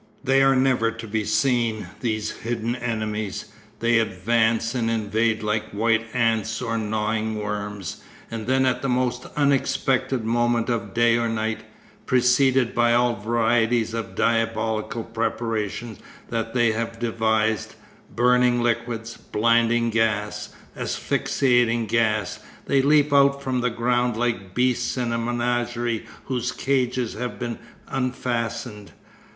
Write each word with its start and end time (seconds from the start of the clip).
They 0.23 0.41
are 0.41 0.55
never 0.55 0.89
to 0.89 1.07
be 1.07 1.23
seen, 1.25 1.85
these 1.99 2.31
hidden 2.31 2.75
enemies; 2.75 3.51
they 3.81 3.99
advance 3.99 4.73
and 4.73 4.89
invade 4.89 5.43
like 5.43 5.69
white 5.73 6.07
ants 6.11 6.59
or 6.59 6.75
gnawing 6.79 7.35
worms, 7.37 8.01
and 8.31 8.47
then 8.47 8.65
at 8.65 8.81
the 8.81 8.89
most 8.89 9.27
unexpected 9.37 10.25
moment 10.25 10.69
of 10.69 10.95
day 10.95 11.17
or 11.17 11.29
night, 11.29 11.61
preceded 12.07 12.73
by 12.73 12.95
all 12.95 13.15
varieties 13.15 13.93
of 13.93 14.15
diabolical 14.15 15.03
preparations 15.03 15.99
that 16.29 16.55
they 16.55 16.71
have 16.71 16.97
devised, 16.97 17.75
burning 18.15 18.59
liquids, 18.63 19.15
blinding 19.17 19.91
gas, 19.91 20.49
asphyxiating 20.75 21.85
gas, 21.85 22.39
they 22.65 22.81
leap 22.81 23.13
out 23.13 23.39
from 23.43 23.61
the 23.61 23.69
ground 23.69 24.17
like 24.17 24.55
beasts 24.55 24.97
in 24.97 25.11
a 25.13 25.19
menagerie 25.19 26.07
whose 26.25 26.51
cages 26.51 27.13
have 27.13 27.37
been 27.37 27.59
unfastened. 27.89 28.93